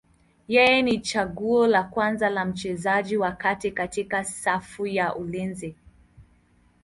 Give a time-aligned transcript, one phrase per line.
[0.47, 5.75] Yeye ni chaguo la kwanza la mchezaji wa kati katika safu ya ulinzi.